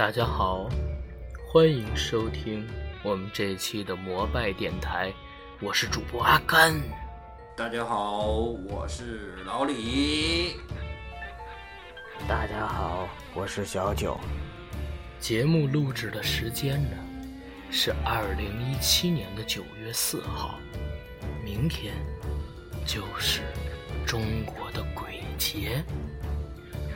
[0.00, 0.66] 大家好，
[1.46, 2.66] 欢迎收听
[3.02, 5.12] 我们这一期的摩拜电台，
[5.60, 6.74] 我是主播阿甘。
[7.54, 8.28] 大家好，
[8.66, 10.56] 我是老李。
[12.26, 14.18] 大家好，我是小九。
[15.18, 16.96] 节目录制的时间呢
[17.70, 20.58] 是二零一七年的九月四号，
[21.44, 21.92] 明天
[22.86, 23.42] 就是
[24.06, 25.84] 中国的鬼节。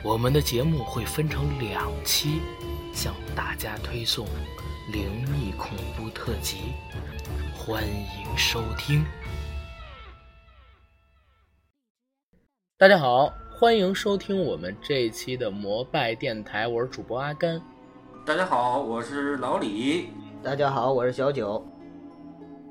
[0.01, 2.41] 我们的节目会分成两期，
[2.95, 4.25] 向大家推送
[4.89, 5.03] 灵
[5.37, 6.59] 异恐怖特辑，
[7.53, 9.03] 欢迎收听。
[12.77, 17.61] 大家好，欢迎收听我们这一期的摩拜电台，我是主播阿甘。
[18.25, 20.07] 大家好，我是老李。
[20.41, 21.63] 大家好，我是小九。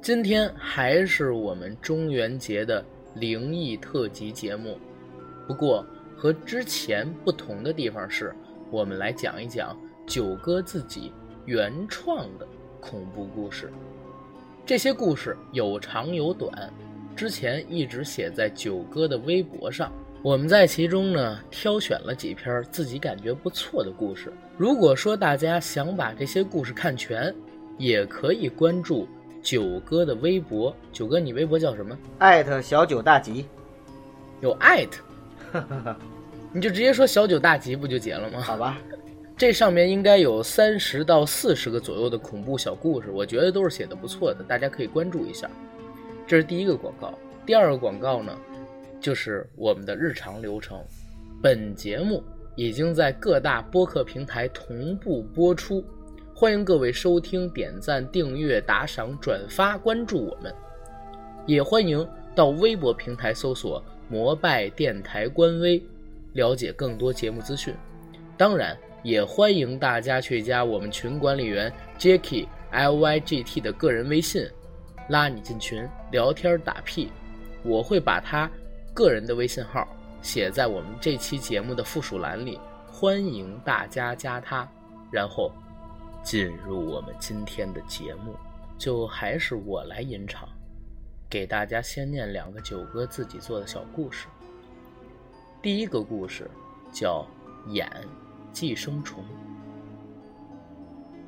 [0.00, 2.83] 今天还是我们中元节的
[3.14, 4.81] 灵异特辑节目，
[5.47, 5.84] 不过
[6.16, 8.34] 和之前不同的地方是，
[8.70, 11.12] 我们来讲一讲九哥自己
[11.44, 12.47] 原创的
[12.80, 13.72] 恐怖故事。
[14.66, 16.72] 这些故事有长有短，
[17.14, 19.92] 之前一直写在九哥的微博上。
[20.22, 24.32] 我们在其中呢挑选了几篇自己感觉不错的故事。
[24.56, 27.34] 如果说大家想把这些故事看全，
[27.77, 29.06] 也可以关注
[29.42, 30.75] 九哥的微博。
[30.92, 31.94] 九哥，你微博叫什么？
[32.19, 33.44] 艾特小九大吉。
[34.41, 35.97] 有艾特，
[36.52, 38.41] 你就直接说小九大吉不就结了吗？
[38.41, 38.78] 好吧，
[39.36, 45.50] 这上面应该有三十到四十个左右的恐怖小故事，我觉得都是写的不错的，大家可以关注一下。
[46.24, 47.12] 这是第一个广告。
[47.44, 48.32] 第二个广告呢？
[49.00, 50.81] 就是我们的日常流程，
[51.42, 52.22] 本节目
[52.54, 55.84] 已经在各大播客平台同步播出，
[56.32, 60.54] 欢迎各位收听、点赞、订阅、打赏、转发、关注我们，
[61.44, 65.82] 也欢迎到微博平台搜索“摩拜电台”官微，
[66.32, 67.75] 了解更多节目资讯。
[68.38, 74.44] 当然，也欢迎大家去加我们群管理员 Jacky L Y G T 的个人微信，
[75.10, 77.12] 拉你进群聊天打屁，
[77.62, 78.50] 我会把他。
[78.94, 79.88] 个人的微信号
[80.22, 84.69] 写在我们这期节目的附属栏里，欢迎大家加他。
[85.10, 85.53] 然后
[86.22, 88.36] 进入我们今天的节目，
[88.78, 90.48] 就还是我来吟唱，
[91.28, 94.28] 给大家先念两个九哥自己做的小故事。
[95.60, 96.48] 第一个故事
[96.92, 97.26] 叫
[97.72, 97.91] 《眼
[98.54, 99.22] 寄生虫》。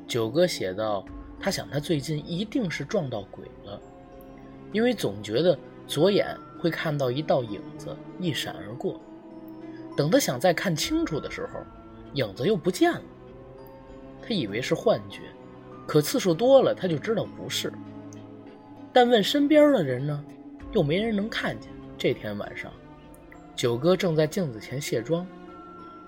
[0.07, 1.05] 九哥写道
[1.39, 3.79] ：“他想他最近一定是撞到鬼了，
[4.73, 8.99] 因为总觉得左眼。”会看到一道影子一闪而过，
[9.95, 11.61] 等他想再看清楚的时候，
[12.15, 13.03] 影子又不见了。
[14.23, 15.21] 他以为是幻觉，
[15.87, 17.71] 可次数多了，他就知道不是。
[18.91, 20.25] 但问身边的人呢，
[20.73, 21.71] 又没人能看见。
[21.99, 22.73] 这天晚上，
[23.55, 25.27] 九哥正在镜子前卸妆，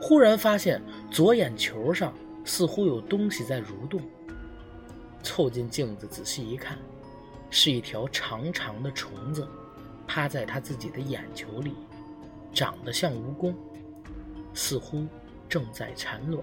[0.01, 2.13] 忽然发现左眼球上
[2.45, 4.01] 似乎有东西在蠕动。
[5.23, 6.79] 凑近镜子仔细一看，
[7.51, 9.47] 是一条长长的虫子。
[10.07, 11.75] 趴在他自己的眼球里，
[12.55, 13.53] 长得像蜈蚣，
[14.55, 15.07] 似乎
[15.51, 16.43] 正在产卵。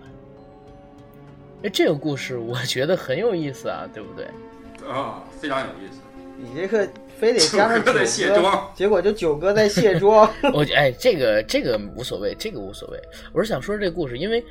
[1.64, 4.30] 哎，这个故事我觉得很有意思啊，对不对？
[4.88, 6.00] 啊，非常有意思。
[6.38, 6.88] 你这个
[7.20, 10.30] 非得加上九哥在卸妆，结果就九哥在卸妆。
[10.54, 13.00] 我哎，这个这个无所谓，这个无所谓。
[13.34, 14.44] 我是想说这故事，因为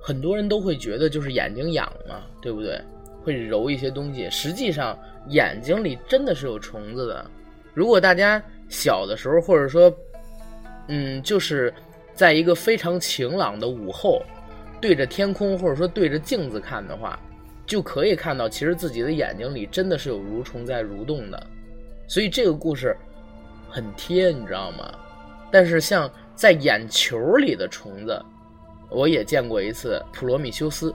[0.00, 2.80] 很多人都会觉得就是眼睛痒嘛，对不对？
[3.22, 4.98] 会揉一些东西，实际上
[5.28, 7.30] 眼睛里真的是有虫子的。
[7.74, 8.42] 如果大家。
[8.68, 9.96] 小的时候，或者说，
[10.88, 11.72] 嗯，就是
[12.14, 14.20] 在一个非常晴朗的午后，
[14.80, 17.16] 对着天空，或者说对着镜子看的话，
[17.66, 21.46] 就可以看到，其实自己的眼睛里真的是有蠕虫在蠕动的。
[22.06, 22.96] 所以这个故事
[23.68, 24.90] 很贴，你知道吗？
[25.50, 28.22] 但是像在眼球里的虫子，
[28.88, 30.02] 我也见过一次。
[30.12, 30.94] 普罗米修斯，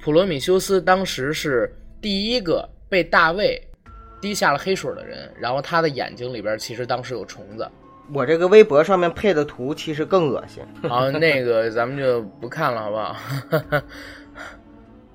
[0.00, 3.62] 普罗米修斯当时是第一个被大卫。
[4.20, 7.64] 滴下了黑水的人，然后他的眼睛里边其实当时有虫子。
[8.12, 10.60] 我这个微博上面配的图其实更恶心。
[10.88, 13.16] 好，那个咱们就不看了，好不好？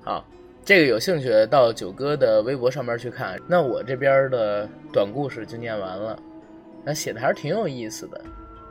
[0.02, 0.24] 好，
[0.64, 3.38] 这个有兴趣到九哥的微博上面去看。
[3.46, 6.18] 那我这边的短故事就念完了，
[6.82, 8.18] 那写的还是挺有意思的。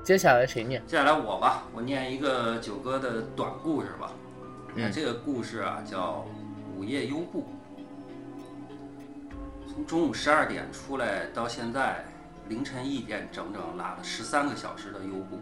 [0.04, 0.82] 接下来谁念？
[0.88, 4.12] 接下来我吧，我念一个九哥的短故事吧。
[4.74, 6.26] 嗯，这个故事啊叫
[6.80, 7.42] 《午夜优步》。
[9.72, 12.04] 从中午十二点出来到现在
[12.50, 15.40] 凌晨一点，整整拉了十三个小时的优步。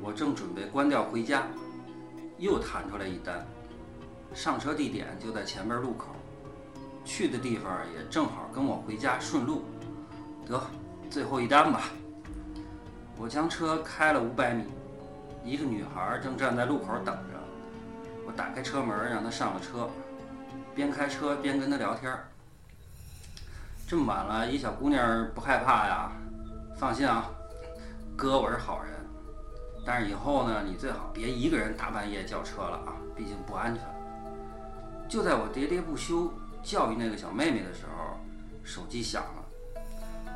[0.00, 1.48] 我正准备关掉回家，
[2.38, 3.44] 又弹出来一单，
[4.34, 6.08] 上车地点就在前边路口，
[7.04, 9.62] 去的地方也正好跟我回家顺路。
[10.44, 10.60] 得，
[11.08, 11.82] 最后一单吧。
[13.16, 14.64] 我将车开了五百米，
[15.44, 17.40] 一个女孩正站在路口等着，
[18.26, 19.88] 我打开车门让她上了车，
[20.74, 22.12] 边开车边跟她聊天。
[23.86, 26.10] 这么晚了，一小姑娘不害怕呀？
[26.76, 27.30] 放心啊，
[28.16, 28.92] 哥我是好人。
[29.86, 33.84] 但是以后呢，你最好别一个人大半夜叫车了啊，毕竟不安全。
[35.08, 38.16] 就在我喋喋不休教育那个小妹妹的时候，
[38.62, 39.44] 手机响了。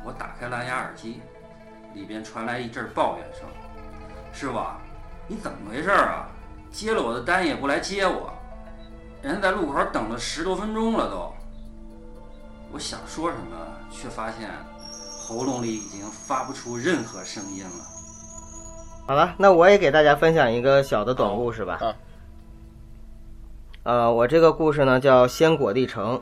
[0.05, 1.21] 我打开蓝牙耳机，
[1.93, 3.47] 里边传来一阵抱怨声
[4.31, 4.59] ：“师傅，
[5.27, 6.29] 你怎么回事啊？
[6.71, 8.31] 接了我的单也不来接我，
[9.21, 11.33] 人家在路口等了十多分钟了都。”
[12.71, 13.57] 我想说什么，
[13.91, 14.49] 却发现
[15.19, 17.71] 喉咙里已经发不出任何声音了。
[19.07, 21.79] 好了，那我也给大家分享一个小的短故事吧。
[21.81, 21.95] 啊
[23.83, 26.17] 呃，我这个故事呢叫《鲜果地城》。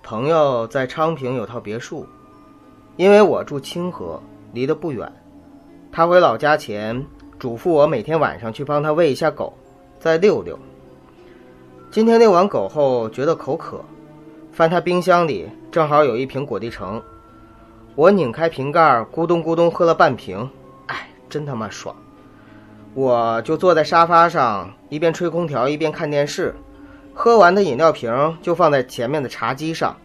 [0.00, 2.06] 朋友在昌平有套别墅，
[2.96, 5.12] 因为我住清河，离得不远。
[5.90, 7.04] 他回老家前，
[7.36, 9.52] 嘱咐我每天晚上去帮他喂一下狗，
[9.98, 10.56] 再遛遛。
[11.90, 13.84] 今天遛完狗后，觉得口渴，
[14.52, 17.02] 翻他冰箱里，正好有一瓶果地橙。
[17.96, 20.48] 我拧开瓶盖，咕咚咕咚喝了半瓶，
[20.86, 21.94] 哎，真他妈爽！
[22.94, 26.54] 我就坐在沙发上，一边吹空调一边看电视。
[27.14, 29.96] 喝完的饮料瓶就放在前面的茶几上。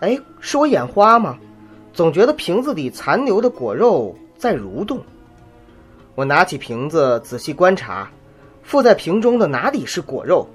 [0.00, 1.38] 哎，是我眼花吗？
[1.92, 5.00] 总觉得瓶子里残留的果肉在蠕动。
[6.14, 8.08] 我拿起瓶子仔细观察，
[8.62, 10.46] 附在瓶中的哪里是果肉？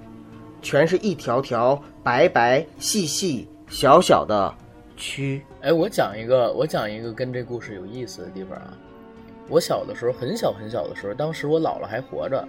[0.62, 4.54] 全是一条条白白细细小小的
[4.98, 5.42] 蛆。
[5.62, 8.74] 哎，我讲一个，我讲一个跟这故事有意思的地方啊。
[9.50, 12.48] 我小的时候，很小很小的时候，当时我姥姥还活着。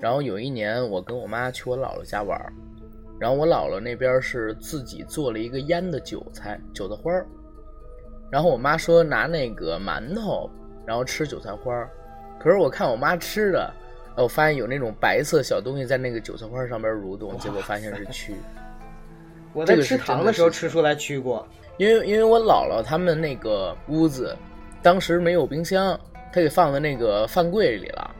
[0.00, 2.52] 然后有一年，我跟我妈去我姥姥家玩儿，
[3.18, 7.26] 然后我姥姥那边是自己做了一个腌的韭菜，韭菜花儿。
[8.30, 10.48] 然后我妈说拿那个馒头，
[10.86, 11.90] 然后吃韭菜花儿。
[12.38, 13.70] 可是我看我妈吃的，
[14.16, 18.32] 我发现有那种白色小东西在那个韭菜花上边蠕动，结果发现是蛆。
[19.52, 21.46] 我在吃糖的时候吃出来蛆过。
[21.76, 24.34] 因为因为我姥姥他们那个屋子，
[24.82, 25.98] 当时没有冰箱，
[26.32, 28.10] 他给放在那个饭柜里了，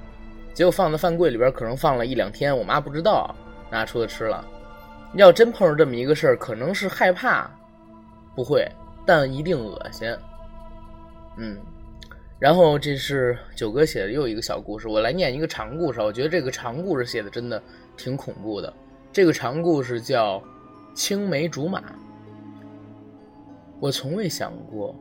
[0.53, 3.35] 结果放在饭柜里边可能放了一两天，我妈不知道，
[3.71, 4.45] 拿出来吃了。
[5.15, 7.51] 要真碰上这么一个事儿，可能是害怕，
[8.35, 8.69] 不会，
[9.05, 10.17] 但一定恶心。
[11.37, 11.59] 嗯，
[12.39, 16.01] 然后这是九哥写的又一个小故事，我来念一个长故事。
[16.01, 17.63] 我觉得这个长故事写的真的
[17.97, 18.73] 挺恐怖的。
[19.13, 20.39] 这个长故事叫
[20.95, 21.81] 《青梅竹马》。
[23.81, 24.95] 我从未想过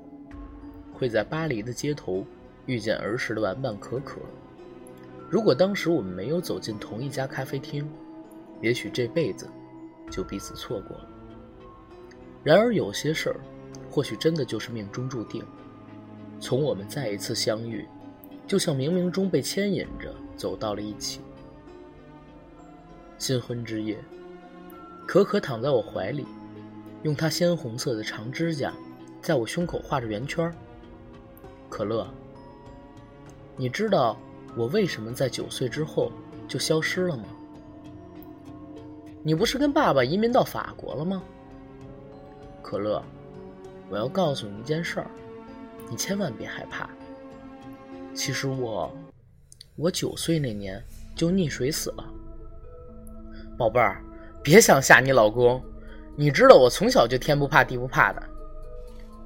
[0.94, 2.26] 会在巴黎的街头
[2.70, 4.22] 遇见儿时的玩伴可可。
[5.28, 7.90] 如果当时我们没有走进同一家咖啡厅，
[8.62, 9.50] 也许这辈子
[10.12, 11.08] 就彼此错过了。
[12.44, 13.40] 然而有些事儿，
[13.90, 15.44] 或许真的就是命中注定。
[16.40, 17.88] 从我们再一次相遇，
[18.46, 21.22] 就像冥冥中被牵引着走到了一起。
[23.18, 23.98] 新婚之夜，
[25.08, 26.24] 可可躺在我怀里，
[27.02, 28.72] 用她鲜红色的长指甲
[29.24, 30.54] 在我胸口画着圆圈。
[31.68, 32.08] 可乐，
[33.60, 34.18] 你知道
[34.56, 36.10] 我为什么在九岁之后
[36.48, 37.26] 就消失了吗？
[39.22, 41.22] 你不是跟爸爸移民到法国了吗？
[42.62, 43.04] 可乐，
[43.90, 45.08] 我要告诉你一件事儿，
[45.90, 46.90] 你千万别害怕。
[48.14, 48.90] 其实我，
[49.76, 50.82] 我九岁那年
[51.14, 52.06] 就溺水死了。
[53.58, 54.02] 宝贝儿，
[54.42, 55.62] 别想吓你老公，
[56.16, 58.24] 你知道我从小就天不怕地不怕的。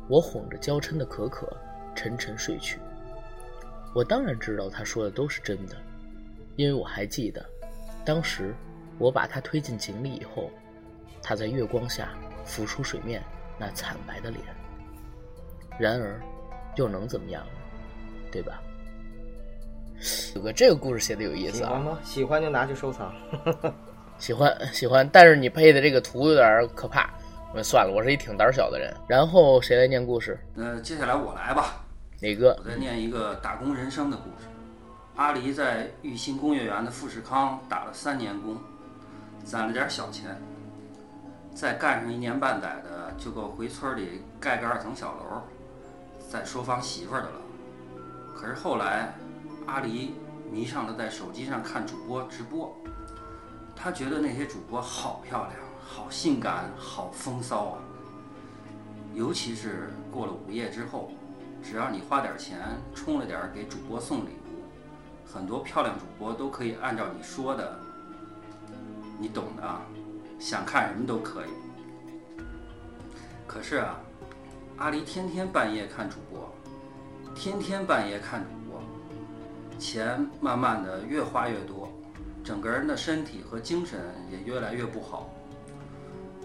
[0.07, 1.47] 我哄着娇嗔的可可，
[1.93, 2.79] 沉沉睡去。
[3.93, 5.75] 我当然知道他说的都是真的，
[6.55, 7.45] 因为我还记得，
[8.03, 8.55] 当时
[8.97, 10.49] 我把他推进井里以后，
[11.21, 12.09] 他在月光下
[12.43, 13.21] 浮出水面
[13.57, 14.41] 那惨白的脸。
[15.79, 16.19] 然而，
[16.75, 17.51] 又能怎么样呢？
[18.31, 18.61] 对吧？
[20.35, 21.99] 有个这个故事写的有意思啊，喜欢吗？
[22.03, 23.13] 喜欢就拿去收藏。
[24.17, 27.13] 喜欢喜欢，但是你配的这个图有点可怕。
[27.51, 28.91] 我说算了，我是一挺胆小的人。
[29.07, 30.39] 然后谁来念故事？
[30.55, 31.82] 那接下来我来吧，
[32.23, 32.63] 哪个我？
[32.63, 34.47] 再念一个打工人生的故事。
[35.17, 38.57] 阿离在玉兴工业园的富士康打了三年工，
[39.43, 40.41] 攒了点小钱，
[41.53, 45.41] 再干上一年半载的，就够回村里盖个二层小楼，
[46.29, 47.41] 再收房媳妇的了。
[48.33, 49.13] 可是后来，
[49.65, 50.15] 阿离
[50.49, 52.73] 迷上了在手机上看主播直播，
[53.75, 57.79] 他觉得那些主播好漂亮，好性感，好风骚啊。
[59.13, 61.11] 尤其是过了午夜之后，
[61.63, 62.59] 只要你花点钱
[62.93, 64.61] 充了点给主播送礼物，
[65.25, 67.79] 很多漂亮主播都可以按照你说的，
[69.17, 69.81] 你懂的啊，
[70.37, 71.49] 想看什么都可以。
[73.47, 73.99] 可是啊，
[74.77, 76.53] 阿离天天半夜看主播，
[77.33, 78.81] 天天半夜看主播，
[79.79, 81.89] 钱慢慢的越花越多，
[82.43, 85.29] 整个人的身体和精神也越来越不好。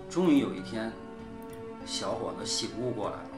[0.09, 0.93] 终于有一天，
[1.85, 3.31] 小伙子醒悟过来了：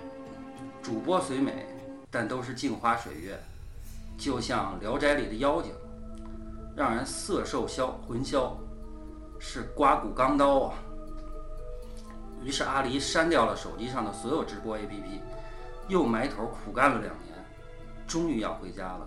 [0.83, 1.67] 主播虽美，
[2.11, 3.39] 但都是镜花水月，
[4.19, 5.73] 就像《聊斋》里的妖精，
[6.77, 8.57] 让人色受消魂消，
[9.39, 10.75] 是刮骨钢刀啊！
[12.43, 15.21] 于是阿离删掉了手机上的所有直播 APP，
[15.89, 17.35] 又埋头苦干了两年，
[18.09, 19.07] 终于要回家了。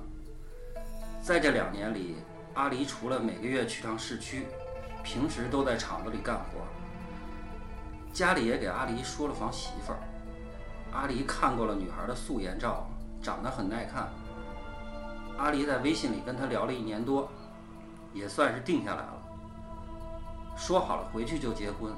[1.22, 2.16] 在这两年里，
[2.54, 4.46] 阿离除了每个月去趟市区，
[5.04, 6.62] 平时都在厂子里干活。
[8.14, 10.00] 家里也给阿离说了房媳妇儿。
[10.92, 12.88] 阿离看过了女孩的素颜照，
[13.24, 14.10] 长得很耐看。
[15.38, 17.28] 阿离在微信里跟她聊了一年多，
[18.14, 19.14] 也算是定下来了。
[20.56, 21.92] 说好了回去就结婚。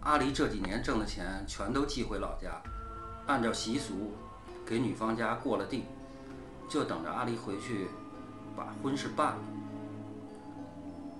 [0.00, 2.62] 阿离这几年挣的钱全都寄回老家，
[3.26, 4.12] 按照习俗
[4.64, 5.84] 给女方家过了定，
[6.68, 7.88] 就等着阿离回去
[8.56, 9.38] 把婚事办了。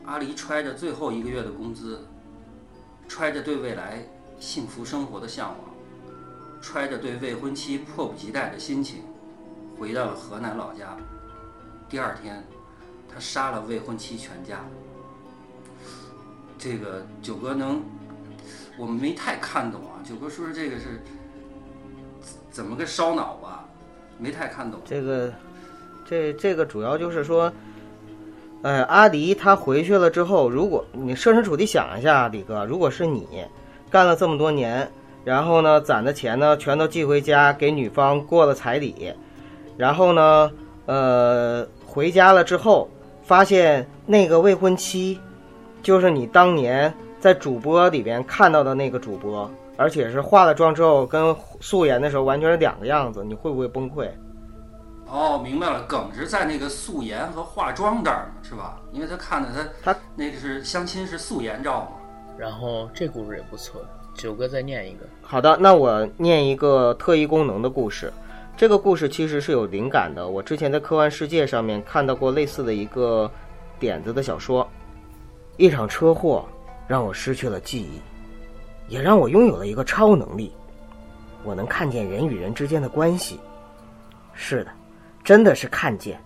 [0.05, 2.09] 阿离揣着最后一个月的工资，
[3.07, 4.05] 揣着对未来
[4.41, 5.72] 幸福生活的向往，
[6.63, 9.03] 揣着对未婚妻迫不及待的心情，
[9.79, 10.97] 回到了河南老家。
[11.91, 12.43] 第二天，
[13.13, 14.65] 他杀了未婚妻全家。
[16.57, 17.83] 这个九哥能。
[18.79, 21.03] 我们没太看懂啊，九哥说说这个是
[22.51, 23.69] 怎么个烧脑吧？
[24.17, 24.81] 没太看懂。
[24.87, 25.31] 这个，
[26.07, 27.53] 这这个主要就是说，
[28.63, 33.45] 呃，阿迪他回去了之后，如果你设身处地想一下，李哥，如果是你
[33.91, 34.91] 干了这么多年，
[35.25, 39.13] 然后呢攒的钱呢全都寄回家给女方过了彩礼，
[39.77, 40.51] 然后呢，
[40.87, 42.89] 呃，回家了之后
[43.23, 45.21] 发现那个未婚妻
[45.83, 46.93] 就是你当年。
[47.23, 54.09] 在主播里边看到的那个主播，而且是化了妆之后跟素颜的时候完全是两个样子，你会不会崩溃？
[55.07, 58.81] 哦，明白了，梗是在那个素颜和化妆这儿，是吧？
[58.91, 59.51] 因为他看的
[59.85, 61.91] 他他那个是相亲是素颜照嘛。
[62.37, 63.81] 然后这故事也不错，
[64.15, 65.07] 九哥再念一个。
[65.23, 68.13] 好的，那我念一个特异功能的故事。
[68.57, 73.31] 这个故事其实是有灵感的，我之前在科幻世界上面看到过类似的一个
[73.79, 74.69] 点子的小说，
[75.57, 76.45] 一场车祸。
[76.89, 78.03] 让我失去了记忆，
[78.93, 80.53] 也让我拥有了一个超能力，
[81.43, 83.41] 我能看见人与人之间的关系。
[84.35, 84.71] 是的，
[85.25, 86.21] 真的是看见。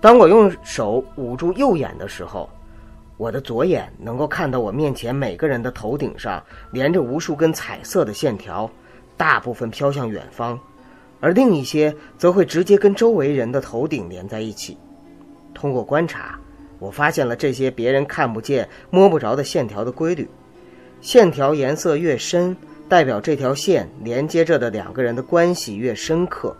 [0.00, 2.48] 当我用手捂住右眼的时候，
[3.16, 8.70] 我的左眼能够看到我面前每个人的头顶上连着无数根彩色的线条，
[9.16, 10.58] 大部分飘向远方，
[11.20, 14.76] 而另一些则会直接跟周围人的头顶连在一起。
[15.52, 16.38] 通过观察。
[16.80, 20.28] 我发现了这些别人看不见、摸不着的线条的规律。
[21.00, 22.54] 线条颜色越深，
[22.88, 26.54] 代表这条线连接着的两个人的关系越深刻；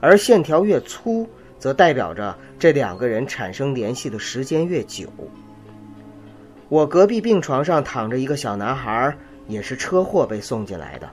[0.00, 5.08] 而线条越粗，则代表着这两个人产生联系的时间越久。
[6.68, 9.16] 我隔壁病床上躺着一个小男孩，
[9.46, 11.08] 也是车祸被送进来的。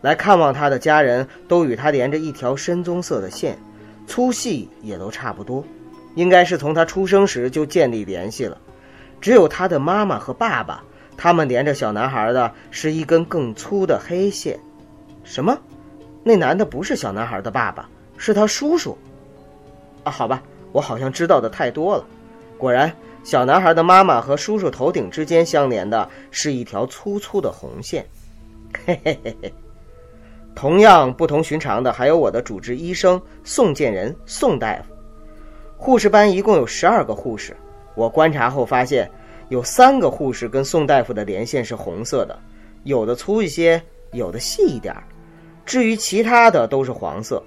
[0.00, 3.58] 来看望他的家人都与他连着一条深棕色的线，
[4.06, 5.64] 粗细也都差不多。
[6.14, 8.58] 应该是从他出生时就建立联系了，
[9.20, 10.82] 只有他的妈妈和爸爸，
[11.16, 14.58] 他们连着小男孩的是一根更粗的黑线。
[15.24, 15.56] 什么？
[16.22, 18.96] 那男的不是小男孩的爸爸，是他叔叔。
[20.04, 20.42] 啊，好吧，
[20.72, 22.04] 我好像知道的太多了。
[22.58, 22.92] 果然，
[23.24, 28.04] 小男孩的妈妈和叔叔头顶之间相连的是一条粗粗的红线。
[28.84, 29.52] 嘿嘿嘿嘿。
[30.54, 34.94] 同样不同寻常的还有我的主治医生宋建仁宋大夫。
[35.76, 37.56] 护士班一共有十二个护士，
[37.94, 39.10] 我观察后发现，
[39.48, 42.38] 有三个护士跟宋大夫的连线是红色的，
[42.84, 45.02] 有的粗一些，有的细一点儿，
[45.64, 47.42] 至于其他的都是黄色。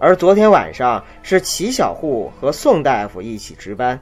[0.00, 3.98] 而昨天晚上是齐小护和宋大夫一起值班，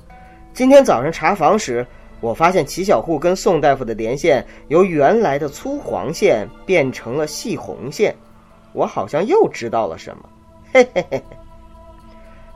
[0.53, 1.87] 今天早上查房时，
[2.21, 8.15] 我发现齐小护跟宋大夫的连线由原来的粗黄线变成了细红线，
[8.73, 10.23] 我好像又知道了什么，
[10.73, 11.23] 嘿嘿嘿嘿。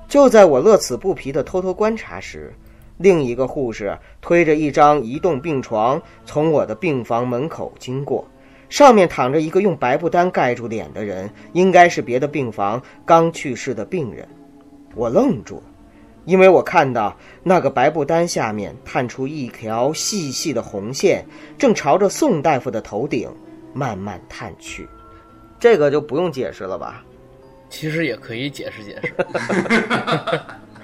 [0.08, 2.52] 就在我乐此不疲地偷偷观察时，
[2.98, 8.26] 另一个护士推着一张移动病床从我的病房门口经过，
[8.68, 14.28] 上面躺着一个用白布单盖住脸的人，应该是别的病房刚去世的病人。
[14.94, 15.62] 我愣住了，
[16.24, 21.24] 因为我看到那个白布单下面探出一条细细的红线，
[21.58, 23.28] 正朝着宋大夫的头顶
[23.72, 24.88] 慢慢探去。
[25.58, 27.02] 这个就不用解释了吧？
[27.70, 29.12] 其实也可以解释解释，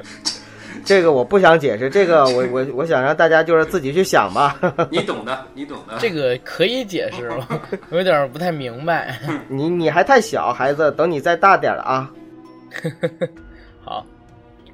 [0.85, 4.59] 这个我不想解释，这个我我我想让大家就是自己去想吧。
[4.91, 5.97] 你懂的，你懂的。
[6.01, 7.47] 这个可以解释吗？
[7.91, 9.17] 我有点不太明白。
[9.47, 12.11] 你你还太小，孩子，等你再大点了啊。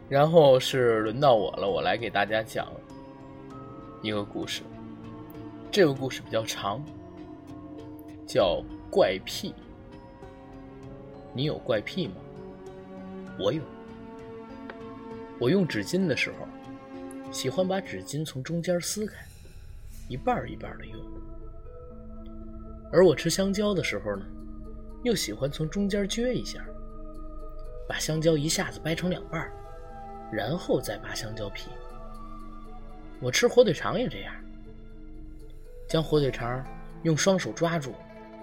[0.09, 2.73] 然后是轮到我了，我来给大家讲
[4.03, 4.63] 一个故事。
[5.71, 6.81] 这个故事比较长，
[8.27, 9.53] 叫怪癖。
[11.35, 12.15] 你有怪癖吗？
[13.39, 13.61] 我有。
[15.39, 16.47] 我用纸巾的时候，
[17.33, 19.17] 喜欢把纸巾从中间撕开，
[20.09, 20.99] 一半一半的用；
[22.91, 24.25] 而我吃香蕉的时候呢，
[25.03, 26.65] 又喜欢从中间撅一下，
[27.87, 29.53] 把香蕉一下子掰成两半儿，
[30.33, 31.69] 然后再扒香蕉皮。
[33.21, 34.35] 我吃火腿肠也这样，
[35.89, 36.65] 将火腿肠
[37.03, 37.95] 用双手抓住，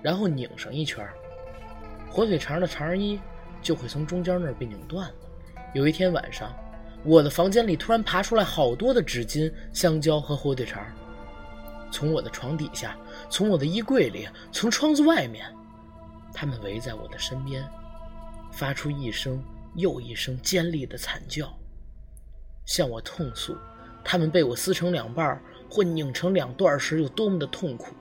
[0.02, 1.08] 然后拧上一圈，
[2.10, 3.20] 火腿肠的肠衣
[3.62, 5.16] 就会从中间那儿被拧断了。
[5.74, 6.54] 有一天晚上。
[7.06, 10.82] 我的房间里突然爬出来好多的纸巾、香蕉和火腿肠，
[11.92, 12.98] 从我的床底下，
[13.30, 15.46] 从我的衣柜里，从窗子外面，
[16.34, 17.62] 他们围在我的身边，
[18.54, 19.44] 发出一声
[19.75, 21.54] 又一声尖利的惨叫，
[22.65, 23.55] 向我痛诉
[24.03, 27.93] 他们被我撕成两半或拧成两段时有多么的痛苦。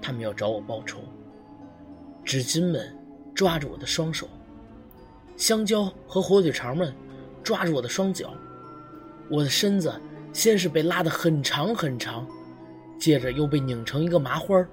[0.00, 1.00] 他们要找我报仇。
[2.24, 2.96] 纸巾们
[3.34, 4.28] 抓着我的双手，
[5.36, 6.94] 香蕉和火腿肠们。
[7.42, 8.32] 抓住我的双脚，
[9.28, 9.94] 我的身子
[10.32, 12.26] 先是被拉得很长很长，
[12.98, 14.66] 接着又被拧成一个麻花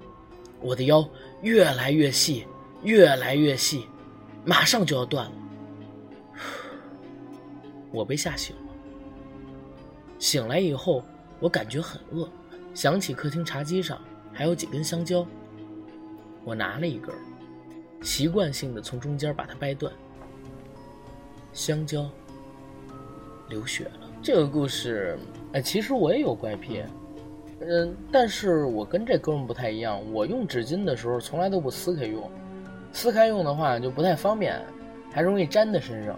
[0.62, 1.05] 我的腰
[1.41, 2.48] 越来越细，
[2.81, 3.88] 越来越细，
[4.45, 5.31] 马上就要断了。
[7.91, 8.62] 我被吓醒了。
[10.19, 11.03] 醒来以后，
[11.39, 12.29] 我感觉很饿，
[12.74, 14.00] 想起客厅茶几上
[14.31, 15.25] 还有几根香蕉，
[16.43, 17.13] 我拿了一根，
[18.01, 19.91] 习惯性的从中间把它掰断。
[21.54, 22.10] 香蕉。
[23.49, 24.10] 流血了。
[24.21, 25.19] 这个故事，
[25.51, 26.84] 哎，其实我也有怪癖，
[27.60, 29.99] 嗯，但是我跟这哥们不太一样。
[30.13, 32.32] 我用纸巾的时候从来都不撕开用，
[32.93, 34.62] 撕开用的话就不太方便，
[35.12, 36.17] 还容易粘在身上。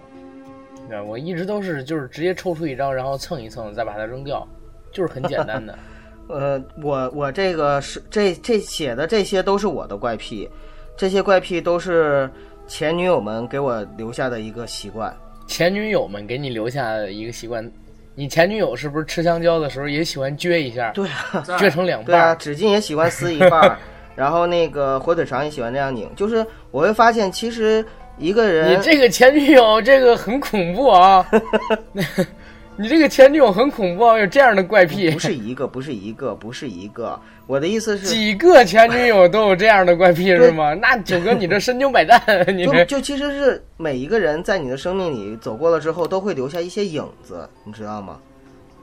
[0.93, 4.47] 对，我一直都是就是直接抽出一张，然后蹭一蹭，再把它扔掉，
[4.91, 5.75] 就是很简单的。
[6.29, 10.47] 呃，我我这个是这这写的这些都是我的怪癖，
[10.95, 12.29] 这些怪癖都是
[12.67, 15.11] 前女友们给我留下的一个习惯。
[15.47, 17.67] 前女友们给你留下一个习惯，
[18.13, 20.91] 你前女友是不是吃香蕉的时候也喜欢撅一下？
[20.91, 22.05] 对啊，撅成两半。
[22.05, 23.75] 对啊，纸巾也喜欢撕一半，
[24.15, 26.07] 然后那个火腿肠也喜欢这样拧。
[26.15, 27.83] 就是我会发现，其实
[28.17, 31.25] 一个人，你这个前女友这个很恐怖啊。
[32.75, 35.11] 你这个前女友很恐怖啊，有这样的怪癖。
[35.11, 37.19] 不是一个，不是一个，不是一个。
[37.45, 40.73] 我的意思是，几个前女友都有这样的怪癖是吗？
[40.73, 42.19] 那九哥，你这身经百战，
[42.57, 48.19] 你就就其实是每一个人在你的生命里走过了之后，都会留下一些影子，你知道吗？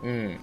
[0.04, 0.36] 嗯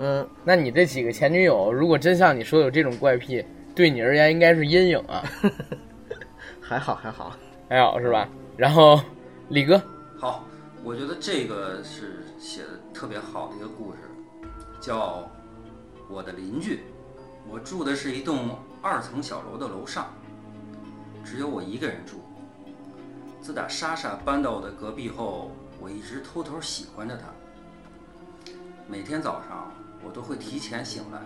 [0.00, 3.44] 嗯，那你这几个前女友，如果真像你说有这种怪癖，
[3.76, 5.22] 对你而言应该是阴影啊。
[6.60, 7.36] 还好还好
[7.72, 8.28] 还好是吧？
[8.54, 9.00] 然后
[9.48, 9.80] 李哥，
[10.18, 10.44] 好，
[10.84, 12.18] 我觉得这个是。
[12.38, 13.98] 写的特别好的一个故事，
[14.80, 15.18] 叫
[16.08, 16.76] 《我的邻居》。
[17.48, 20.12] 我住的是一栋二层小楼的楼上，
[21.24, 22.20] 只有我一个人住。
[23.40, 27.26] 自打莎莎搬到我的隔壁后，我一直偷偷喜欢着她。
[28.88, 29.72] 每天早上，
[30.04, 31.20] 我都会提前醒来，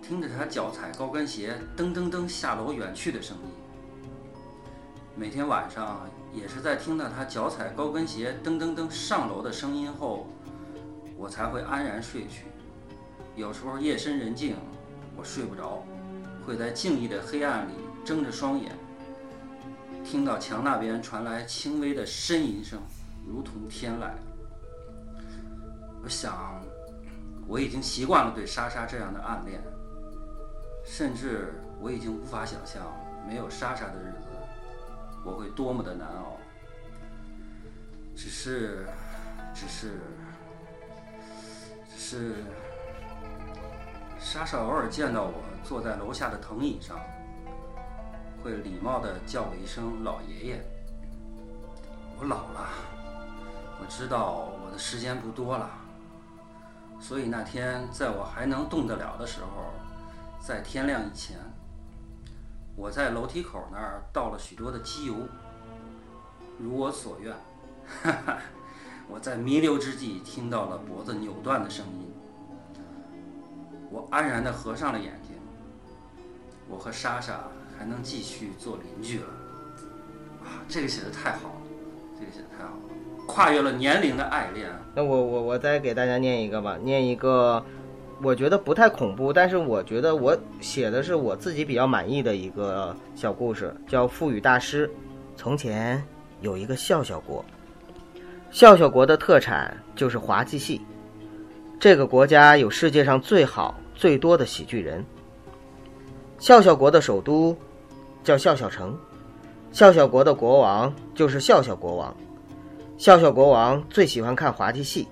[0.00, 3.50] 听着她脚踩高跟鞋噔噔噔下楼远去的声音。
[5.16, 6.06] 每天晚上。
[6.32, 10.26] 也是在听到他脚踩高跟鞋噔噔噔上楼的声音后，
[11.16, 12.44] 我才会安然睡去。
[13.34, 14.54] 有时候夜深人静，
[15.16, 15.82] 我睡不着，
[16.44, 17.72] 会在静谧的黑暗里
[18.04, 18.70] 睁着双眼，
[20.04, 22.78] 听到墙那边传来轻微的呻吟声，
[23.26, 24.10] 如同天籁。
[26.04, 26.62] 我想，
[27.46, 29.58] 我已经习惯了对莎莎这样的暗恋，
[30.84, 32.82] 甚至我已经无法想象
[33.26, 34.35] 没有莎莎的日子。
[35.26, 36.38] 我会多么的难熬，
[38.14, 38.86] 只是，
[39.52, 39.98] 只是，
[41.90, 42.34] 只是，
[44.20, 46.96] 莎莎偶尔见到我坐在楼下的藤椅上，
[48.40, 50.64] 会礼貌的叫我一声老爷爷。
[52.20, 52.68] 我老了，
[53.80, 55.68] 我知道我的时间不多了，
[57.00, 59.72] 所以那天在我还能动得了的时候，
[60.38, 61.36] 在天亮以前。
[62.76, 65.14] 我在楼梯口那儿倒了许多的机油，
[66.58, 67.32] 如我所愿。
[67.86, 68.38] 哈哈，
[69.08, 72.12] 我在弥留之际听到了脖子扭断的声音。
[73.90, 75.34] 我安然地合上了眼睛。
[76.68, 77.44] 我和莎莎
[77.78, 79.26] 还能继续做邻居了。
[80.44, 81.60] 啊，这个写的太好了，
[82.20, 84.70] 这个写的太好了，跨越了年龄的爱恋。
[84.94, 87.64] 那我我我再给大家念一个吧，念一个。
[88.22, 94.88] 我觉得不太恐怖，但是我觉得我写的是我自己比较满意的一个小故事，叫《赋予大师》。
[95.36, 96.02] 从前
[96.40, 97.44] 有一个笑笑国，
[98.50, 100.80] 笑笑国的特产就是滑稽戏。
[101.78, 105.04] 这个国家有世界上最好、最多的喜剧人。
[106.38, 107.54] 笑笑国的首都
[108.24, 108.96] 叫笑笑城，
[109.72, 112.16] 笑笑国的国王就是笑笑国王。
[112.96, 115.06] 笑笑国王最喜欢看滑稽戏，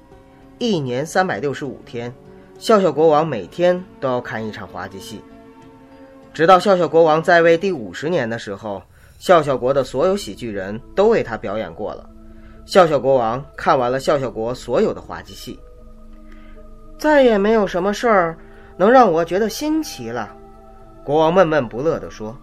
[0.58, 2.10] 一年三百六十五天，
[2.64, 5.20] 笑笑国王每天都要看一场滑稽戏。
[6.32, 8.82] 直到笑笑国王在位第五十年的时候，
[9.18, 12.08] 笑笑国的所有喜剧人都为他表演过了。
[12.64, 15.60] 笑笑国王看完了笑笑国所有的滑稽戏，
[16.96, 18.38] 再也没有什么事儿
[18.78, 20.34] 能让我觉得新奇了。
[21.04, 22.34] 国王闷闷不乐地说。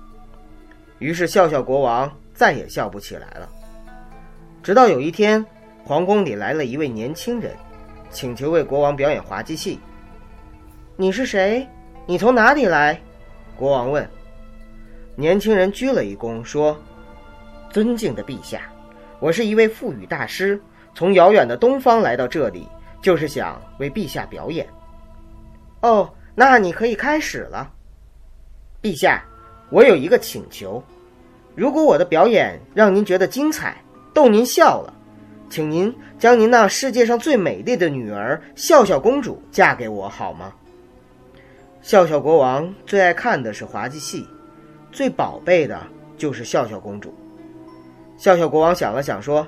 [0.99, 3.49] 于是笑笑国王再也笑不起来了。
[4.61, 5.43] 直到有一天，
[5.83, 7.55] 皇宫里来了一位年轻人，
[8.11, 9.79] 请求为国王表演滑稽戏。
[11.01, 11.67] 你是谁？
[12.05, 13.01] 你从哪里来？
[13.57, 14.07] 国王问。
[15.15, 16.79] 年轻人鞠了一躬，说
[17.73, 18.71] ：“尊敬的陛下，
[19.19, 20.61] 我是一位腹语大师，
[20.93, 22.67] 从遥远的东方来到这里，
[23.01, 24.67] 就是想为陛下表演。”
[25.81, 27.73] 哦，那你可以开始了。
[28.79, 29.25] 陛下，
[29.71, 30.83] 我有一个请求，
[31.55, 33.75] 如果我的表演让您觉得精彩，
[34.13, 34.93] 逗您笑了，
[35.49, 40.53] 请您将您那世界上最美丽的女儿笑笑公主嫁给我好吗？
[41.81, 44.27] 笑笑国王最爱看的是滑稽戏，
[44.91, 45.81] 最宝贝的
[46.15, 47.11] 就是笑笑公主。
[48.17, 49.47] 笑笑国王想了想说：“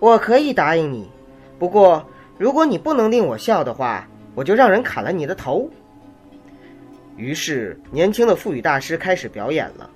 [0.00, 1.08] 我可以答应你，
[1.56, 2.04] 不过
[2.36, 5.70] 如果你不能令我笑的话，我就让人砍了你的头。”
[7.16, 9.88] 于是，年轻的腹语大师开始表演了。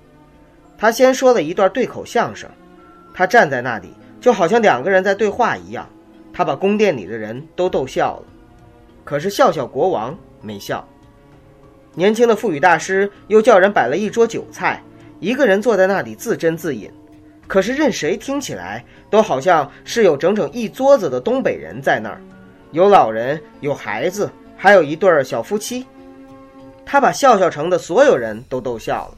[0.77, 2.49] 他先说了一段对口相声，
[3.13, 5.85] 他站在那里，就好像两个人在对话一样。
[6.31, 8.23] 他把宫殿里的人都逗笑了，
[9.03, 10.87] 可是笑笑国王没笑。
[11.95, 14.83] 年轻的腹语大师又叫人摆了一桌酒菜，
[15.21, 16.91] 一个人坐在那里自斟自饮，
[17.47, 22.21] 可是任谁听起来都好像是有整整一桌子的东北人在那儿，
[22.71, 25.85] 有老人，有孩子，还有一对儿小夫妻。
[26.85, 29.17] 他把笑笑城的所有人都逗笑了，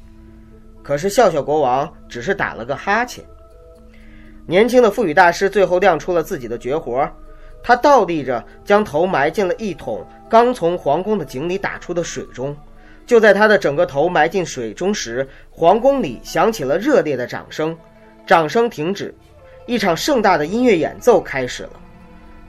[0.83, 3.25] 可是笑笑国王只是打了个哈欠。
[4.45, 7.09] 年轻的腹语大师最后亮出了自己的绝活，
[7.61, 12.55] 他倒立着将头埋进了一桶刚从皇宫的井里打出的水中。
[13.07, 17.75] 就在他的整个头埋进水中时，皇宫里响起了热烈的掌声，
[18.27, 19.15] 掌声停止，
[19.65, 21.69] 一场盛大的音乐演奏开始了。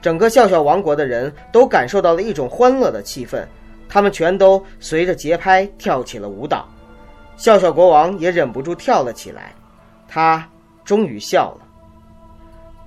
[0.01, 3.43] 整个笑笑王国的人都感受到了一种欢乐的气氛。
[3.87, 6.69] 他们全都随着节拍跳起了舞蹈，
[7.37, 9.53] 笑笑国王也忍不住跳了起来。
[10.07, 10.47] 他
[10.85, 11.65] 终于笑了。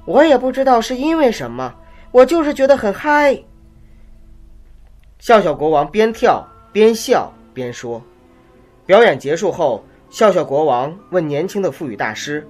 [0.04, 1.74] 我也不知道是因为什么，
[2.10, 3.36] 我就是觉得很嗨。
[5.18, 8.02] 笑笑国王边跳边笑边说。
[8.84, 12.46] 表演结束后，笑笑国王问年轻的腹语大师：“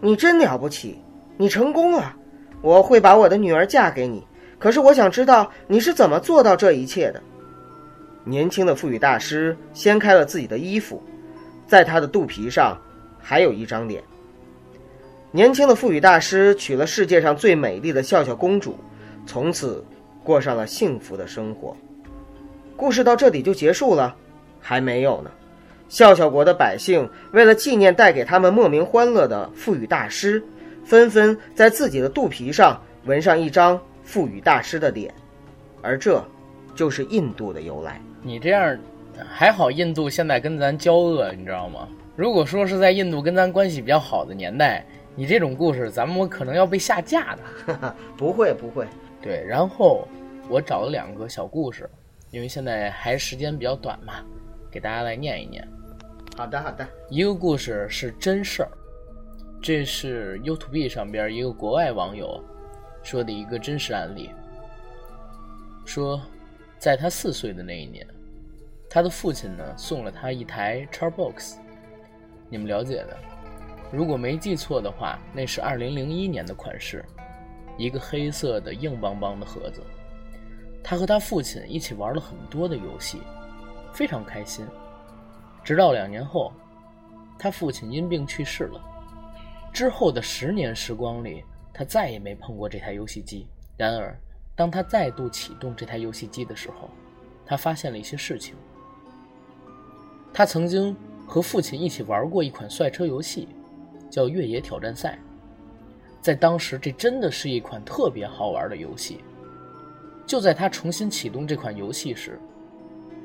[0.00, 1.00] 你真了不起，
[1.36, 2.14] 你成功了，
[2.60, 4.26] 我会把我的女儿嫁给你。
[4.58, 7.22] 可是我想知道你是怎么做到这一切的。”
[8.24, 11.00] 年轻的腹语大师掀开了自己的衣服，
[11.66, 12.76] 在他的肚皮上
[13.20, 14.02] 还有一张脸。
[15.30, 18.76] 年轻的腹语大师娶了世界上最美丽的笑笑公主，
[19.26, 19.84] 从此
[20.24, 21.76] 过上了幸福的生活。
[22.76, 24.14] 故事到这里就结束了，
[24.60, 25.30] 还没有呢。
[25.88, 30.42] 笑笑国的百姓为了纪念带给他们莫名欢乐的赋予大师，
[30.84, 35.14] 纷纷在自己的肚皮上纹上一张赋予大师的脸，
[35.82, 36.22] 而这
[36.74, 38.00] 就是印度的由来。
[38.22, 38.76] 你这样
[39.28, 41.88] 还好，印度现在跟咱交恶，你知道吗？
[42.16, 44.84] 如果说是在印度跟咱关系比较好的年代，
[45.14, 47.94] 你这种故事，咱们可能要被下架的。
[48.18, 48.86] 不会不会，
[49.22, 49.44] 对。
[49.46, 50.06] 然后
[50.48, 51.88] 我找了两个小故事，
[52.30, 54.24] 因为现在还时间比较短嘛，
[54.70, 55.66] 给大家来念一念。
[56.36, 58.70] 好的好的，一个故事是真事儿，
[59.62, 62.42] 这是 YouTube 上边一个国外网友
[63.02, 64.30] 说的一个真实案例，
[65.84, 66.20] 说
[66.78, 68.06] 在他四岁的那一年。
[68.88, 71.56] 他的父亲呢，送了他一台 Xbox，
[72.48, 73.16] 你们了解的。
[73.90, 77.04] 如果没记错的话，那是2001年的款式，
[77.76, 79.82] 一个黑色的硬邦邦的盒子。
[80.88, 83.20] 他和他父亲一起玩了很多的游戏，
[83.92, 84.64] 非常开心。
[85.64, 86.52] 直到两年后，
[87.36, 88.80] 他父亲因病去世了。
[89.72, 91.42] 之后的十年时光里，
[91.74, 93.48] 他再也没碰过这台游戏机。
[93.76, 94.16] 然而，
[94.54, 96.88] 当他再度启动这台游戏机的时候，
[97.44, 98.54] 他发现了一些事情。
[100.32, 100.96] 他曾经
[101.26, 103.48] 和父亲一起玩过一款赛车游戏，
[104.08, 105.18] 叫《越野挑战赛》。
[106.22, 109.24] 在当时，这真的是一款特别好玩的游戏。
[110.26, 112.38] 就在他重新启动这款游戏时，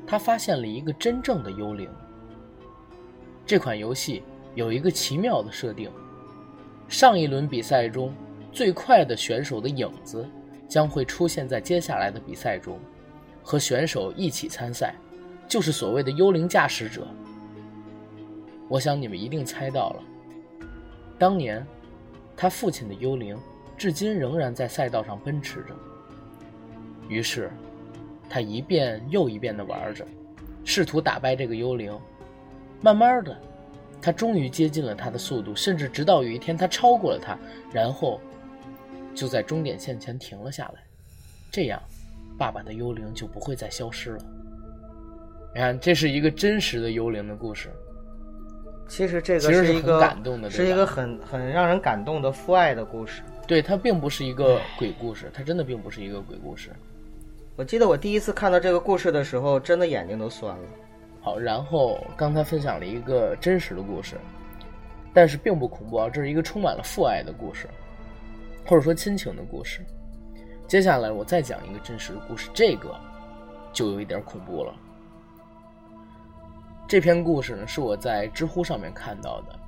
[0.06, 1.90] 他发现了一个真正的幽灵。
[3.44, 4.22] 这款游戏
[4.54, 5.90] 有一个奇妙的设定：
[6.88, 8.14] 上一轮比赛中，
[8.52, 10.24] 最快的选手的影子
[10.68, 12.78] 将会出现在接下来的比赛中，
[13.42, 14.94] 和选手一起参赛，
[15.48, 17.06] 就是所谓的幽灵驾驶者。
[18.68, 20.02] 我想你们一定猜到了，
[21.18, 21.66] 当年
[22.36, 23.36] 他父亲的幽灵
[23.76, 25.74] 至今仍然在赛道上奔驰着。
[27.08, 27.50] 于是，
[28.28, 30.06] 他一遍又一遍地玩着，
[30.64, 31.96] 试图打败这个幽灵。
[32.80, 33.36] 慢慢的，
[34.00, 37.38] 他终于接近了他的速度，甚至直到有一天他超过了他，
[37.72, 38.20] 然后
[39.14, 40.82] 就在终点线前停了下来。
[41.50, 41.80] 这样，
[42.38, 44.24] 爸爸的幽灵就不会再消失了。
[45.54, 47.68] 你看，这是一个真实的幽灵的故事。
[48.88, 53.22] 其实这个其实是很是一个感动的是一个很很让人感动的父爱的故事。
[53.46, 56.70] 对，它并不是一个鬼故事，它真的并不是一个鬼故事。
[57.54, 60.68] 我记得我第一次看到这个故事的时候，真的眼睛都酸了。
[61.20, 64.16] 好，然后刚才分享了一个真实的故事，
[65.12, 67.68] 但是并不恐怖啊，这是一个充满了父爱的故事，
[68.66, 69.84] 或者说亲情的故事。
[70.66, 72.98] 接下来我再讲一个真实的故事，这个
[73.72, 74.74] 就有一点恐怖了。
[76.88, 79.58] 这篇故事呢是我在知乎上面看到的，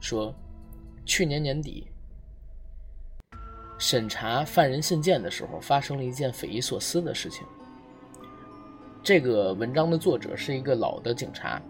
[0.00, 0.32] 说
[1.04, 1.86] 去年年底
[3.78, 7.46] 审查犯人信件的时候，发生了一件匪夷所思的事情。
[9.02, 11.60] 这个文章的作者是一个老的警察，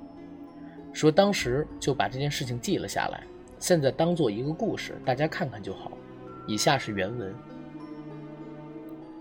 [0.92, 3.24] 说当时就把这件事情记了下来，
[3.58, 5.92] 现在当做一个故事，大家看看就好。
[6.46, 7.34] 以下是原文：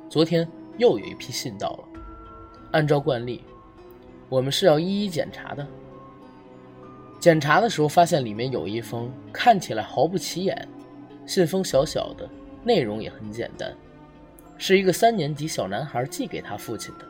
[0.08, 2.00] 昨天又有一批信到了，
[2.72, 3.44] 按照惯例，
[4.30, 5.66] 我们是要一一检查的。
[7.20, 10.68] 检查的时候发现里面有一封看起来毫不起眼，
[11.26, 12.30] 信封小小的，
[12.66, 13.72] 内容也很简单，
[14.58, 17.06] 是一个三年级小男孩寄给他父亲的。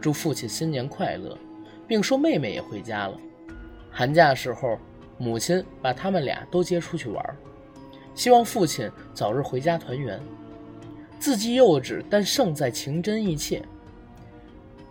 [0.00, 1.38] 祝父亲新年快乐，
[1.86, 3.16] 并说妹妹也回家了。
[3.90, 4.76] 寒假时候，
[5.18, 7.24] 母亲把他们俩都接出去玩，
[8.14, 10.20] 希望父亲早日回家团圆。
[11.18, 13.62] 字迹幼稚，但胜在情真意切。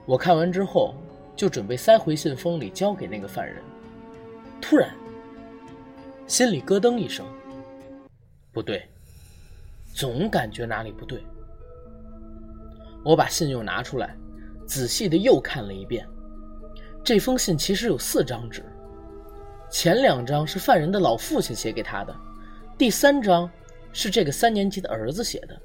[0.05, 0.95] 我看完之后，
[1.35, 3.57] 就准备塞回信封里交给那个犯人。
[4.59, 4.89] 突然，
[6.25, 7.25] 心里咯噔一声，
[8.51, 8.87] 不对，
[9.95, 11.25] 总感觉哪里不对。
[13.03, 14.15] 我把信又拿出来。
[14.67, 16.03] 仔细的又看了一遍，
[17.03, 18.65] 这封信其实有四张纸，
[19.69, 22.15] 前两张是犯人的老父亲写给他的，
[22.79, 23.47] 第三张
[23.93, 25.55] 是这个三年级的儿子写的，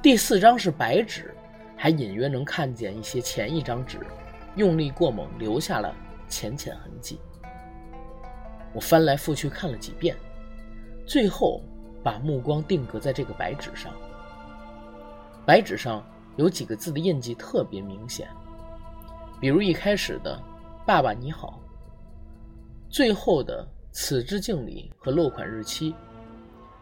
[0.00, 1.34] 第四张是白纸，
[1.76, 3.98] 还隐约能看见一些前一张纸
[4.54, 5.92] 用力过猛留下了
[6.28, 7.18] 浅浅痕迹。
[8.72, 10.16] 我翻来覆去看了几遍，
[11.04, 11.60] 最后
[12.04, 13.92] 把目光定格在这个白纸上，
[15.44, 16.04] 白纸上。
[16.36, 18.28] 有几个字的印记特别明显，
[19.38, 20.36] 比如一开始的
[20.84, 21.60] “爸爸你好”，
[22.90, 25.94] 最后的“此致敬礼”和落款日期，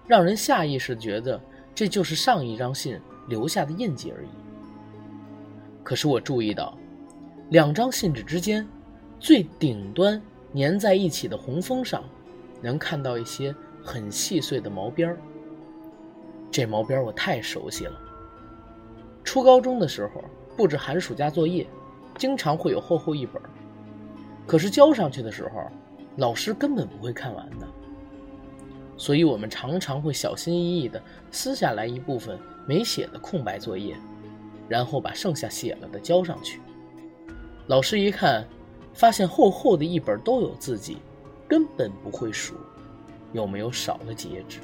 [0.07, 1.39] 让人下意识觉得
[1.75, 4.31] 这就是上一张信留下的印记而已。
[5.85, 6.75] 可是我注意到，
[7.51, 8.67] 两张信纸之间
[9.21, 10.19] 最顶端
[10.55, 12.03] 粘在一起的红封上，
[12.63, 15.19] 能看到一些很细碎的毛边儿。
[16.51, 17.99] 这毛边我太熟悉了。
[19.25, 20.25] 初高中的时候
[20.57, 21.67] 布置寒暑假作业，
[22.19, 23.41] 经常会有厚厚一本
[24.47, 25.65] 可是交上去的时候，
[26.17, 27.67] 老师根本不会看完的。
[28.99, 33.97] 所以我们常常会小心翼翼地撕下来一部分没写的空白作业，
[34.69, 36.61] 然后把剩下写了的交上去。
[37.69, 38.47] 老师一看，
[38.93, 40.99] 发现厚厚的一本都有字迹，
[41.49, 42.55] 根本不会数
[43.33, 44.61] 有没有少了几页纸。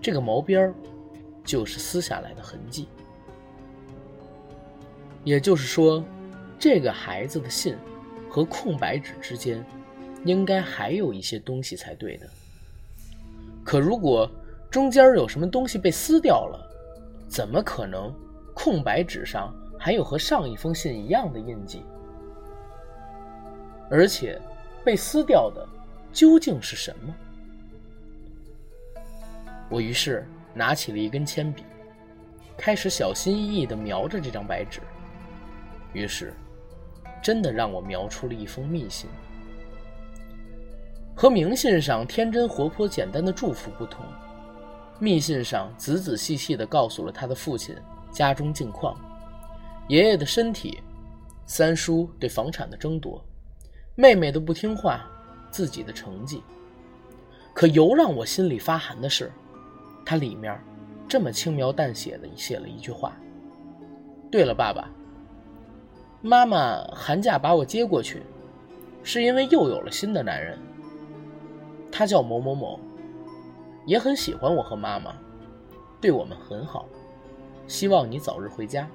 [0.00, 0.74] 这个毛边儿，
[1.44, 2.88] 就是撕下来的痕迹。
[5.24, 6.02] 也就是说，
[6.58, 7.76] 这个孩子的信
[8.28, 9.64] 和空白纸之间，
[10.24, 12.28] 应该还有一些东西才对的。
[13.64, 14.28] 可如果
[14.70, 16.68] 中间有什么东西被撕掉了，
[17.28, 18.12] 怎么可能
[18.54, 21.84] 空白纸上还有和上一封信一样的印记？
[23.88, 24.40] 而且，
[24.84, 25.64] 被撕掉的
[26.12, 27.14] 究竟是什么？
[29.72, 31.64] 我于是拿起了一根铅笔，
[32.58, 34.82] 开始小心翼翼地描着这张白纸。
[35.94, 36.34] 于是，
[37.22, 39.08] 真的让我描出了一封密信。
[41.16, 44.04] 和明信上天真活泼、简单的祝福不同，
[44.98, 47.74] 密信上仔仔细细地告诉了他的父亲
[48.10, 48.94] 家中近况、
[49.88, 50.82] 爷爷的身体、
[51.46, 53.24] 三叔对房产的争夺、
[53.94, 55.08] 妹妹的不听话、
[55.50, 56.42] 自己的成绩。
[57.54, 59.32] 可尤让我心里发寒的是，
[60.04, 60.58] 他里面
[61.08, 63.12] 这么轻描淡写的写了一句话
[64.30, 64.88] ：“对了，爸爸。”
[66.24, 68.22] 妈妈寒假把我接过去，
[69.02, 70.58] 是因为又有了新的男人。
[71.90, 72.78] 他叫某某某，
[73.86, 75.14] 也很喜欢我和妈妈，
[76.00, 76.86] 对我们很好，
[77.66, 78.88] 希望你早日回家。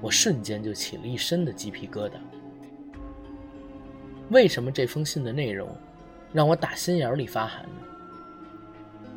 [0.00, 2.12] 我瞬间就起了一身的鸡皮疙瘩。
[4.30, 5.68] 为什么这封信的内容
[6.32, 7.89] 让我打心眼里发寒呢？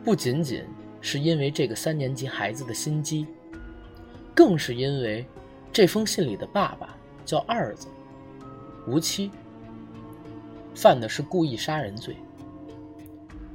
[0.03, 0.63] 不仅仅
[0.99, 3.25] 是因为这个三年级孩子的心机，
[4.35, 5.25] 更是因为
[5.71, 7.87] 这封信里的爸爸叫二子，
[8.85, 9.31] 无期，
[10.75, 12.17] 犯的是故意杀人罪。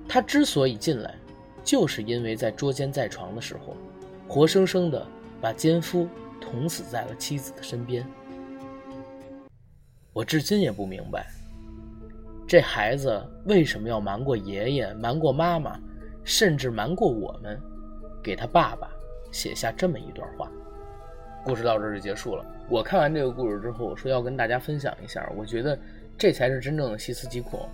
[0.09, 1.15] 他之所以进来，
[1.63, 3.77] 就是因为在捉奸在床的时候，
[4.27, 5.07] 活生生的
[5.39, 6.09] 把奸夫
[6.41, 8.07] 捅死在了妻子的身边。
[10.15, 11.27] 我至今也不明白，
[12.47, 15.79] 这孩子为什么要瞒过爷爷、瞒过妈妈，
[16.29, 17.59] 甚至瞒过我们，
[18.23, 18.91] 给他爸爸
[19.33, 20.47] 写下这么一段话。
[21.43, 22.45] 故事到这就结束了。
[22.69, 25.77] 我看完这个故事之后，我说要跟大家分享一下，我觉得
[26.19, 27.67] 这才是真正的细思极恐。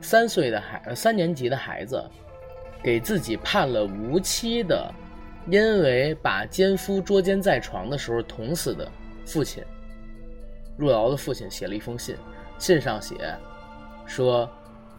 [0.00, 2.02] 三岁的孩，三年级的孩子，
[2.82, 4.90] 给自己判了无期的，
[5.50, 8.90] 因为把奸夫捉奸在床的时候捅死的
[9.26, 9.62] 父亲，
[10.78, 12.16] 若瑶的父亲写了一封信，
[12.58, 13.14] 信上写
[14.06, 14.50] 说，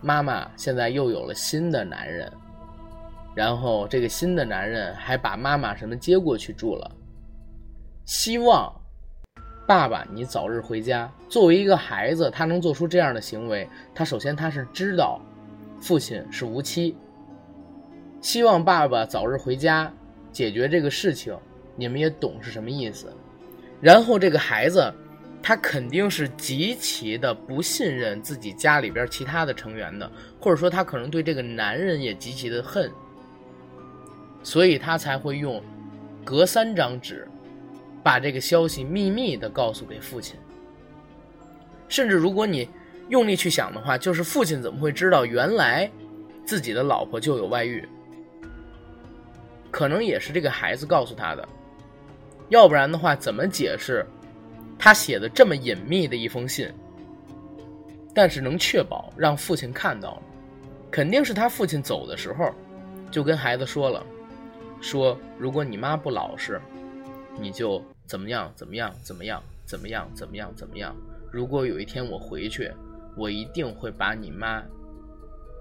[0.01, 2.31] 妈妈现在又有了新的男人，
[3.39, 6.91] 然后这个新的男人还把妈妈什么接过去住了，
[8.03, 8.69] 希望。
[9.65, 11.09] 爸爸，你早日回家。
[11.29, 15.21] 作为一个孩子，他能做出这样的行为，他首先他是知道
[15.79, 16.97] 父亲是无期，
[18.19, 19.89] 希望爸爸早日回家
[20.33, 21.33] 解决这个事情。
[21.77, 23.07] 你们也懂是什么意思。
[23.79, 24.93] 然后这个孩子，
[25.41, 32.91] 他肯定是极其的不信任自己家里边其他的成员的，或者说他可能对这个男人也极其的恨，
[34.43, 35.61] 所以他才会用
[36.23, 37.27] 隔三张纸。
[38.01, 40.37] 把这个消息秘密的告诉给父亲，
[41.89, 42.67] 甚至如果你
[43.09, 45.91] 用力去想的话，就是父亲怎么会知道原来
[46.45, 47.87] 自己的老婆就有外遇？
[49.69, 51.47] 可能也是这个孩子告诉他的，
[52.47, 54.03] 要不然的话，怎么解释
[54.79, 56.71] 他写的这么隐秘的一封信？
[58.15, 60.21] 但是能确保让父亲看到了，
[60.89, 62.49] 肯定是他父亲走的时候
[63.11, 64.03] 就跟孩子说了，
[64.81, 66.59] 说如果你妈不老实。
[67.41, 70.93] 你就怎么样怎么样怎么样怎么样怎么样怎么样？
[71.31, 72.69] 如果有一天我回去，
[73.15, 74.61] 我一定会把你妈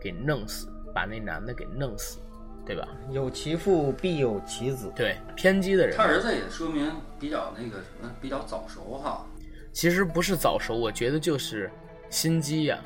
[0.01, 2.19] 给弄死，把那男的给弄死，
[2.67, 2.89] 对吧？
[3.13, 4.91] 有其父必有其子。
[4.97, 5.97] 对，偏激的人。
[5.97, 9.25] 他儿子也说明比较那个什么，比较早熟哈。
[9.73, 11.71] 其实不是早熟，我觉得就是
[12.11, 12.81] 心机呀，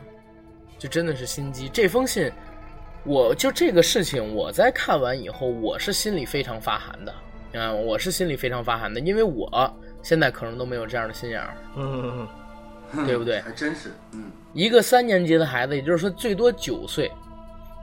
[0.79, 1.67] 就真的是心机。
[1.73, 2.31] 这封信，
[3.05, 7.13] 我就这个事情，我在看完以后，我是心里非常发寒的。
[7.61, 9.71] 啊，我是心里非常发寒的，因为我
[10.03, 12.27] 现在可能都没有这样的心眼儿，嗯，
[13.05, 13.41] 对不对？
[13.41, 17.11] 还真是，嗯，一个三年级的孩子，也就是说最多九岁，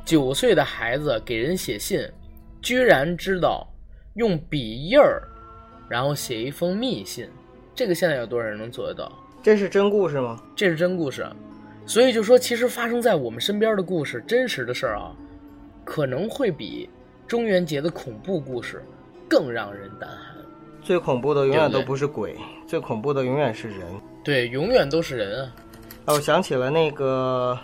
[0.03, 2.01] 九岁的孩子给人写信，
[2.63, 3.67] 居然知道
[4.15, 5.21] 用笔印儿，
[5.87, 7.29] 然后写一封密信，
[7.75, 9.11] 这个现在有多少人能做得到？
[9.43, 10.41] 这是真故事吗？
[10.55, 11.27] 这是真故事，
[11.89, 15.09] 所以就说，其实发生在我们身边的故事，真实的事儿啊，
[15.83, 16.87] 可能会比
[17.27, 18.83] 中元节的恐怖故事。
[19.27, 20.35] 更让人胆寒。
[20.83, 22.35] 最恐怖的永远都不是鬼，
[22.67, 23.79] 最恐怖的永远是人。
[24.23, 25.51] 对，永远都是人啊！
[26.05, 27.57] 哦，我想起了那个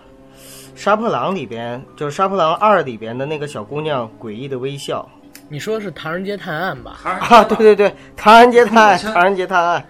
[0.79, 5.07] 《杀破狼》里边，就是《杀破狼二》里边的那个小姑娘诡异的微笑。
[5.49, 6.99] 你说的是《唐人街探案》吧？
[7.03, 9.81] 啊，对对对，《唐人街探案》，《唐人街探案》，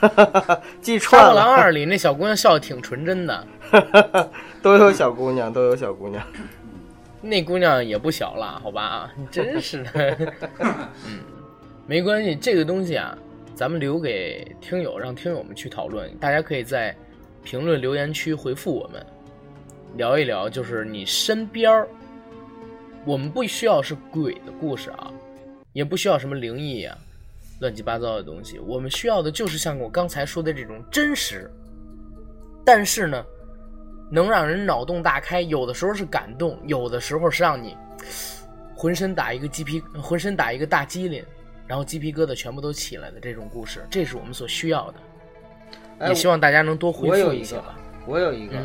[0.80, 1.28] 记串了。
[1.34, 3.46] 《杀破狼二》里那小姑娘笑的挺纯真的。
[4.62, 6.22] 都有小姑娘，都有小姑娘。
[7.22, 9.10] 那姑娘也不小了，好吧？
[9.16, 10.16] 你真是的，
[10.60, 11.20] 嗯，
[11.86, 13.16] 没关系，这个东西啊，
[13.54, 16.08] 咱们留给听友，让听友们去讨论。
[16.18, 16.94] 大家可以在
[17.42, 19.04] 评论留言区回复我们，
[19.96, 21.88] 聊一聊，就是你身边儿，
[23.04, 25.10] 我们不需要是鬼的故事啊，
[25.72, 26.96] 也不需要什么灵异呀、
[27.60, 31.50] 乱七八糟的东西，我们需要的就是像我刚才说的这种真实，
[32.64, 33.24] 但是呢。
[34.08, 37.76] 能让人脑洞大开，有的时候是感动，有的时候是让你
[38.72, 41.24] 浑身打一个鸡皮，浑身打一个大激灵，
[41.66, 46.06] 然后鸡皮疙瘩全部都起来的这种故事，这是我们所需要的。
[46.06, 47.76] 也希望大家能多回复一些吧。
[48.06, 48.56] 我有一个，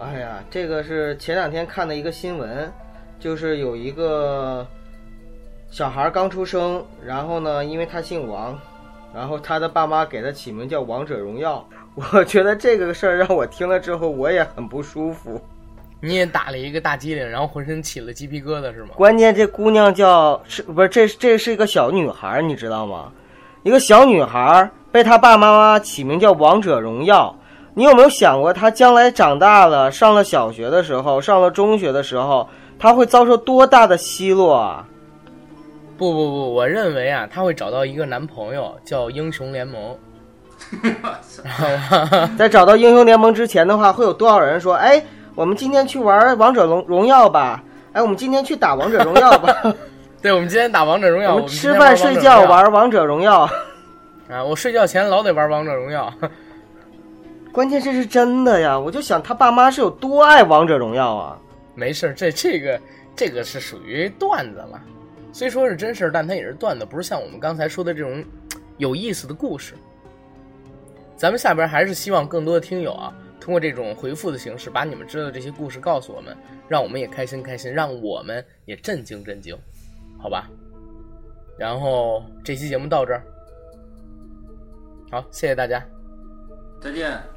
[0.00, 2.68] 哎呀，这个是前两天看的一个新闻，
[3.20, 4.66] 就是有一个
[5.70, 8.58] 小孩刚出生，然后呢，因为他姓王，
[9.14, 11.66] 然后他的爸妈给他起名叫王者荣耀。
[12.12, 15.40] 我觉得这个事儿让我听了之后，我也很不舒服。
[16.00, 18.90] 你也打了一个大激灵，然后浑身起了鸡皮疙瘩是吗？
[18.94, 23.10] 关键这姑娘叫是不是这这是一个小女孩，你知道吗？
[23.62, 27.34] 一个小女孩被她爸爸妈妈起名叫王者荣耀。
[27.74, 32.48] 你有没有想过，她将来长大了，上了小学的时候，上了中学的时候，
[32.78, 34.86] 她会遭受多大的奚落啊！
[35.96, 39.96] 不不不，我认为啊，他会找到一个男朋友叫英雄联盟。
[42.36, 45.02] 在找到英雄联盟之前的话，会有多少人说：“哎，
[45.34, 47.62] 我们今天去玩王者荣荣耀吧？
[47.92, 49.54] 哎，我们今天去打王者荣耀吧？
[50.22, 51.34] 对，我们今天打王者荣耀。
[51.34, 53.42] 我们吃饭睡觉玩王者荣耀。
[54.30, 56.12] 啊，我睡觉前老得玩王者荣耀。
[57.52, 58.76] 关键这是真的呀！
[58.76, 61.38] 我就想他爸妈是有多爱王者荣耀啊！
[61.76, 62.80] 没事，这这个
[63.14, 64.80] 这个是属于段子了，
[65.34, 68.24] 虽说是真事但它也是段子，不是像我们刚才说的这种
[68.78, 69.74] 有意思的故事。
[71.16, 76.36] 咱们下边还是希望更多的听友啊，通过这种回复的形式，把你们知道的这些故事告诉我们，
[76.68, 79.58] 让我们也开心开心，让我们也震惊震惊，
[80.20, 80.48] 好吧？
[81.58, 83.20] 然后这期节目到这儿，
[85.10, 85.84] 好，谢谢大家，
[86.80, 87.33] 再见。